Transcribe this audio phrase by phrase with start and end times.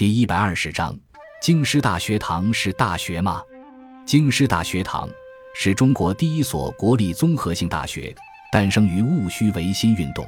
[0.00, 0.98] 第一百二十章：
[1.42, 3.42] 京师大学堂是大学吗？
[4.06, 5.06] 京师大学堂
[5.54, 8.16] 是中国第一所国立综合性大学，
[8.50, 10.26] 诞生于戊戌维新运动。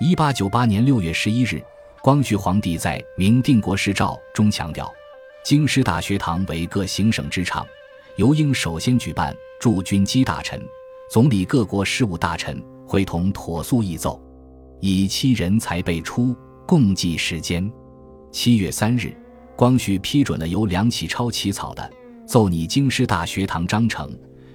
[0.00, 1.62] 一八九八年六月十一日，
[2.02, 4.92] 光绪皇帝在《明定国师诏》中强调，
[5.44, 7.64] 京师大学堂为各行省之长，
[8.16, 10.60] 由应首先举办，驻军机大臣、
[11.08, 14.20] 总理各国事务大臣会同妥速议奏，
[14.80, 16.36] 以期人才辈出，
[16.66, 17.72] 共计时间。
[18.30, 19.14] 七月三日，
[19.56, 21.82] 光绪批准了由梁启超起草的
[22.26, 24.10] 《奏拟京师大学堂章程》，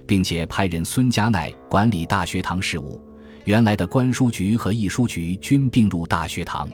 [0.06, 3.02] 并且派人孙家鼐管理大学堂事务。
[3.46, 6.70] 原来的官书局和议书局均并入大学堂。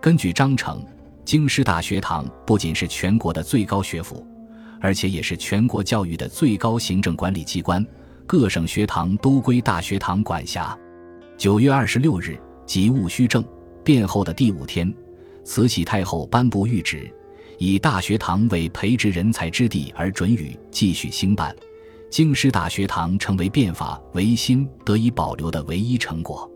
[0.00, 0.82] 根据章程，
[1.24, 4.26] 京师大学堂不仅是全国的最高学府，
[4.80, 7.84] 而且也是全国教育的最高行政管理机关，
[8.26, 10.76] 各省学堂都归大学堂管辖。
[11.36, 13.44] 九月二十六日，即戊戌政
[13.84, 14.92] 变后的第五天，
[15.48, 17.10] 慈禧太后颁布谕旨，
[17.56, 21.56] 以大学堂为培植人才之地，而准予继续兴办。
[22.10, 26.48] 京师大学堂成为变法维新得以保留的唯一成果。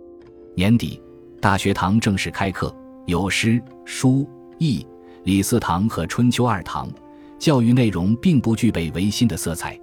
[0.54, 1.00] 年底，
[1.40, 2.70] 大学堂正式开课，
[3.06, 4.86] 有诗、书、艺、
[5.24, 6.92] 礼四堂和春秋二堂，
[7.38, 9.74] 教育内容并不具备维新的色彩。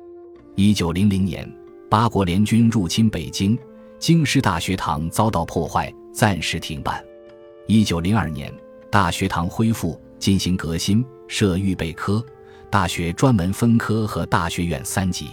[0.53, 1.51] 一九零零年，
[1.89, 3.57] 八国联军入侵北京，
[3.97, 7.03] 京师大学堂遭到破坏，暂时停办。
[7.65, 8.53] 一九零二年，
[8.91, 12.23] 大学堂恢复，进行革新，设预备科、
[12.71, 15.29] 大学专门分科和大学院三级。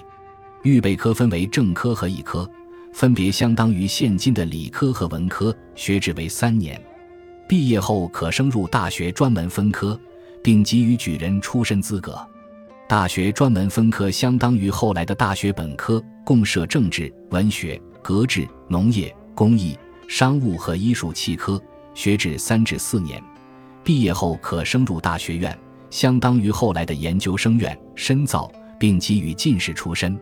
[0.62, 2.48] 预备科分为正科和艺科，
[2.92, 6.78] 分别相当于现今的理科和文科，学制为三年。
[7.48, 9.98] 毕业后可升入大学专门分科，
[10.42, 12.18] 并给予举人出身资格。
[12.86, 21.60] 大学专门分科相当于后来的大学本科，共设政治、文学、格致、农业、工艺、商务和医术七科，
[21.94, 23.22] 学制三至四年。
[23.86, 25.56] 毕业后可升入大学院，
[25.90, 30.20] 相当于后来的研究生院，深造并给予进士出身。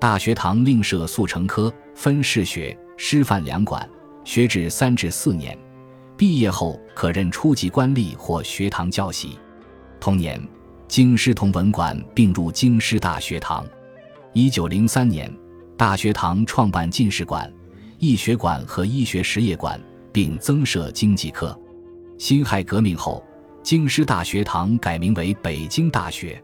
[0.00, 3.86] 大学堂另设速成科，分士学、师范两馆，
[4.24, 5.54] 学制三至四年，
[6.16, 9.38] 毕业后可任初级官吏或学堂教习。
[10.00, 10.42] 同年，
[10.88, 13.66] 京师同文馆并入京师大学堂。
[14.32, 15.30] 一九零三年，
[15.76, 17.52] 大学堂创办进士馆、
[17.98, 19.78] 医学馆和医学实业馆，
[20.10, 21.54] 并增设经济科。
[22.24, 23.22] 辛亥革命后，
[23.62, 26.42] 京师大学堂改名为北京大学。